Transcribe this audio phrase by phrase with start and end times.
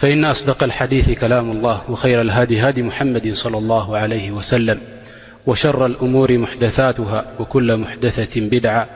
[0.00, 4.80] فإن أصدق الحديث كلام الله وخير الهدي هدي محمد صلى الله عليه وسلم
[5.46, 8.88] وشر الأمور محدثاتها وكل محدثة بدعة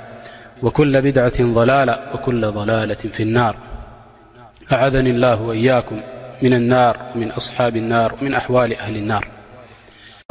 [0.62, 3.56] وكل بدعة ضلالة وكل ضلالة في النار
[4.72, 6.02] أعذن الله وإياكم
[6.42, 9.20] من النار ومن أصحاب النار ومن أحوال أهل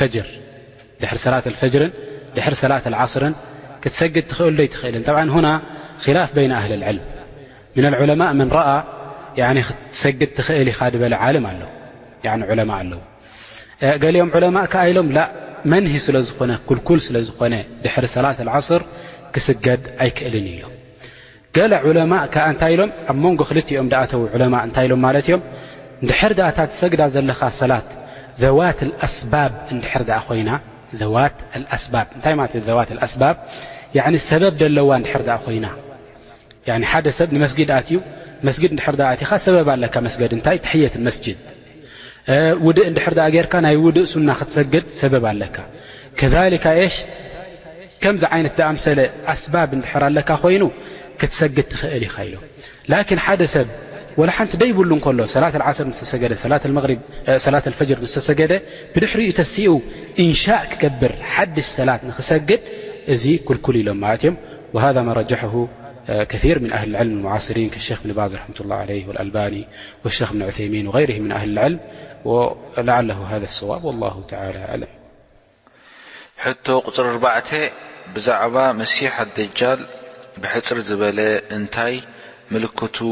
[0.00, 0.22] ሰ ድ
[2.60, 2.86] ሰት
[3.84, 4.26] ክሰግድ
[4.64, 5.06] ይ ል
[6.16, 7.04] ላፍ ن اል ن
[9.84, 10.68] ء ሰግ ኣ ኣ ء
[14.92, 14.94] ሎ
[15.70, 15.94] መ ዝ
[17.26, 17.28] ዝ
[17.84, 18.26] ድ ሰላ
[18.68, 18.82] صር
[19.34, 20.60] ክስገድ ኣይክእልሎ
[21.54, 21.98] ታ ሎኣ
[27.24, 27.44] ን ታ
[28.42, 30.50] ዘዋት ኣስባብ እድር ኮይና
[31.16, 31.36] ዋት
[31.82, 31.86] ስ
[32.16, 32.44] እንታይ ማ
[32.78, 33.14] ዋት ስ
[34.28, 35.66] ሰበብ ለዋ ድር ኮይና
[37.06, 37.96] ደ ሰብ ንስጊድዩ
[38.56, 41.38] ስጊድ ድር ሰበብ ኣለካ ስገዲ ንታይ ትየት መስጅድ
[42.66, 45.56] ውድእ ድሕር ጌርካ ናይ ውድእ ሱና ክትሰግድ ሰበብ ኣለካ
[46.20, 46.96] ካ ሽ
[48.02, 48.98] ከምዚ ዓይነት ኣምሰለ
[49.32, 50.64] ኣስባብ ንድሕር ኣለካ ኮይኑ
[51.20, 52.34] ክትሰግድ ትክእል ኢ ኢሎ
[54.18, 54.32] ولن
[54.62, 56.62] يلل لاة العصر مستسلاة
[57.66, 59.32] الفجر مس بحر
[60.20, 62.34] نشاء بر ح سلا نس
[63.44, 64.36] كلكل لم يم
[64.74, 65.68] وهذا ما رجحه
[66.08, 69.66] كثير من أهل العلم المعاصرين كاخ بن باز رحمة الله عليه والألباني
[70.04, 71.80] والخ بن عثيمين وغيره من أهل العلم
[72.78, 74.86] لعله هذا الواب والله تعالى أعلم
[76.38, 77.40] ح قر
[78.14, 79.86] بزعب مسيح الدجل
[80.42, 82.02] بحر زبل نتي
[82.50, 83.02] ملكت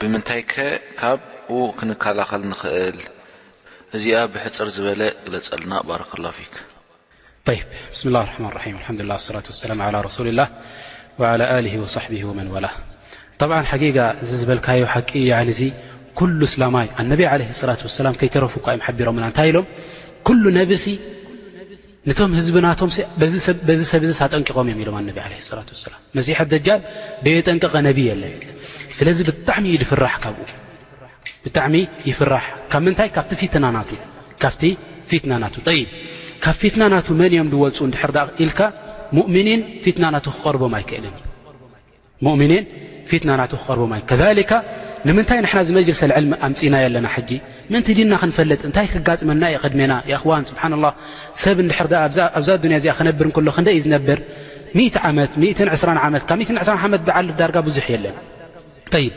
[0.00, 0.54] ብምንታይ ከ
[1.00, 2.98] ካብኡ ክንከላኸል ንክእል
[3.96, 6.00] እዚኣ ብሕፅር ዝበለ ግለፀልና ባረ
[9.80, 9.88] ማ
[11.36, 11.44] ላ
[11.86, 11.98] ص
[13.50, 15.10] መላ ጊጋ እዚ ዝበልካዮ ቂ
[16.52, 17.48] ስላማይ ነ ላ
[18.24, 19.58] ይረፉዮቢሮና ታይ ሎ
[22.10, 25.60] ንቶም ህዝብናቶምበዚ ሰብ ዚ ጠንቂቆም እዮም ኢሎም ነ ለ ላ
[25.92, 26.80] ላም መሲሐት ደጃል
[27.24, 28.32] ደየጠንቀቀ ነብይ ኣለን
[28.98, 31.74] ስለዚ ብጣዕሚ እዩ ድፍራ ካብብጣዕሚ
[32.10, 32.32] ይፍራ
[32.72, 33.76] ካብ ምንታይ ካብ ፊትናና
[34.44, 34.62] ካብቲ
[35.10, 35.82] ፊትና ናቱ ይ
[36.44, 38.60] ካብ ፊትናናቱ መን እዮም ወፁ ድር ኢልካ
[40.42, 41.06] ክርም ኣይክእል
[43.10, 43.94] ፊትናና ክርቦም
[45.08, 47.38] ንምንታይ ንና ዝመልሰ ዕል ኣምፅና የለና ጂ
[47.72, 50.86] ምእንቲ ድና ክንፈለጥ እንታይ ክጋፅመና ዩ ቅድሜና ኽዋን ስብሓ ላ
[51.44, 51.88] ሰብ እድሕር
[52.38, 54.18] ኣብዛ ንያ እዚኣ ክነብር ከሎ ክደ እ ዝነብር
[54.94, 54.96] ት
[56.28, 57.02] ካብ ዝዓልፍ
[57.40, 58.16] ዳርጋ ብዙሕ የለና
[59.04, 59.08] ይ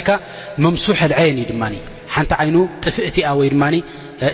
[0.08, 0.10] ከ
[0.64, 1.62] መምሱሕ ኣልዓየንዩ ድማ
[2.14, 3.62] ሓንቲ ዓይኑ ጥፍእቲኣ ወይድማ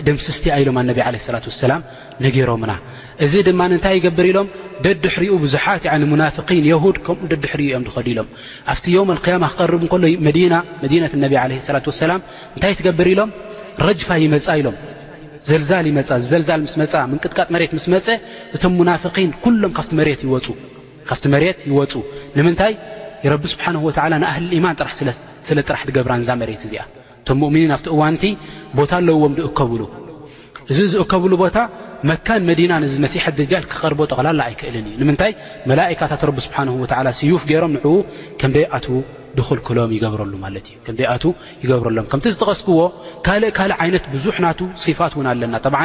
[0.07, 1.17] ደምስስቲ ኢሎም ኣነብ ላ
[1.63, 1.81] ሰላም
[2.25, 2.71] ነገሮምና
[3.25, 4.47] እዚ ድማ እንታይ ይገብር ኢሎም
[4.85, 8.27] ደድሕርኡ ብዙሓት ሙናፍን የሁድ ከምኡ ደዲሕር እዮም ድኸዲ ኢሎም
[8.71, 10.03] ኣብቲ ዮመ ክያማ ክቐርቡ ከሎ
[10.53, 12.21] ናመዲነት ነቢ ለ ስላት ወሰላም
[12.55, 13.29] እንታይ ትገብር ኢሎም
[13.87, 14.75] ረጅፋ ይመፃ ኢሎም
[15.49, 15.97] ዘልዛል ይመ
[16.31, 18.07] ዘልዛል ምስ መፃ ምንቅጥቃጥ መሬት ምስ መፀ
[18.57, 21.93] እቶም ሙናፍን ኩሎም ካብቲ መሬት ይወፁ
[22.37, 22.73] ንምንታይ
[23.33, 24.83] ረቢ ስብሓን ወዓላ ንኣህሊ ልኢማን ጥ
[25.49, 26.83] ስለ ጥራሕ ትገብራ ን ዛ መሬት እዚኣ
[27.21, 28.23] እቶም ምእምኒን ኣብቲ እዋንቲ
[28.77, 29.81] ቦታ ኣለዎም ድኡከብሉ
[30.71, 31.57] እዚ ዝእከብሉ ቦታ
[32.09, 35.31] መካን መዲና ንዚ መሲሐት ድጃል ክቐርቦ ጠቕላላ ኣይክእልን እዩ ንምንታይ
[35.69, 37.95] መላካታት ረቢ ስብሓን ወላ ስዩፍ ገይሮም ንዕው
[38.41, 38.87] ከምደይ ኣቱ
[39.37, 41.15] ድክልኩሎም ይገብረሉ ማለት እዩ ከምደይ ኣ
[41.63, 42.79] ይገብረሎም ከምቲ ዝተቐስክዎ
[43.27, 44.59] ካልእ ካልእ ዓይነት ብዙሕ ናቱ
[44.99, 45.81] ፋት እውን ኣለና ጠብዓ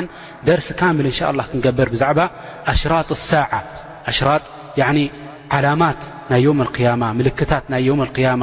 [0.48, 2.20] ደርሲ ካምል እንሻ ላ ክንገብር ብዛዕባ
[2.74, 3.52] ኣሽራጥ ሳዓ
[4.12, 4.44] ኣሽራጥ
[5.56, 8.42] ዓላማት ናይ ዮም ያማ ምልክታት ናይ ዮም ያማ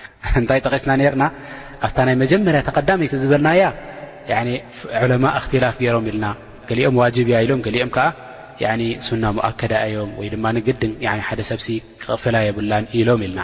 [0.39, 1.23] እንታይ ጠቂስና ነርና
[1.85, 3.63] ኣፍታ ናይ መጀመርያ ተቀዳመይቲ ዝበልናያ
[5.03, 6.25] ዕለማ እክትላፍ ገይሮም ኢልና
[6.69, 8.09] ገሊኦም ዋጅብያ ኢሎም ገሊኦም ከዓ
[9.05, 10.91] ሱና ሙኣከዳ እዮም ወይ ድማ ንግድን
[11.29, 11.67] ሓደ ሰብሲ
[12.25, 13.41] ፍላየብላን ኢሎም ኢልና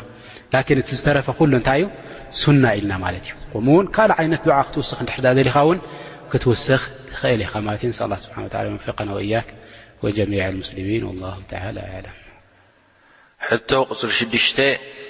[0.53, 1.88] ላን እቲ ዝተረፈ ኩሉ እንታይ እዩ
[2.41, 5.79] ሱና ኢልና ማለት እዩ ከምኡውን ካልእ ዓይነት ድዓ ክትውስኽ ዲሕርዳእ ዘል ኻ ውን
[6.34, 8.36] ክትወስኽ ትኽእል ኢኻ ማለት እ ስብሓ
[8.88, 9.50] ፊقና ወእያክ
[10.05, 11.36] ወጀሚ ሙስሊሚን ላ
[11.67, 12.15] ኣለም
[13.46, 14.58] ሕቶ ቕፅል 6ሽ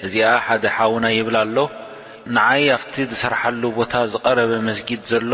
[0.05, 1.57] እዚኣ ሓደ ሓውና ይብል ኣሎ
[2.35, 5.31] ንዓይ ኣፍቲ ዝሰርሓሉ ቦታ ዝቀረበ መስጊድ ዘሎ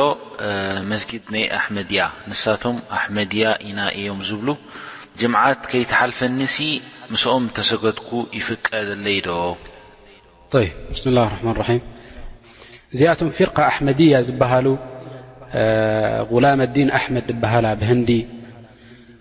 [0.92, 4.50] መስጊድ ናይ ኣሕመድያ ንሳቶም ኣሕመድያ ኢና እዮም ዝብሉ
[5.20, 6.38] ጅምዓት ከይተሓልፈኒ
[7.12, 8.10] ምስኦም ተሰገድኩ
[8.40, 8.68] ይፍቀ
[9.06, 9.30] ለይ ዶ
[10.54, 11.82] ብስه
[12.94, 14.68] እዚኣቶም ፍርق ኣحመድያ ዝሃሉ
[16.34, 18.10] غላم ዲን ኣመድ ዝበህላ ብንዲ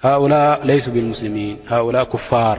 [0.06, 1.54] ሃؤላء ለሱ ብስሚን
[1.86, 1.96] ؤላ
[2.28, 2.58] ፋር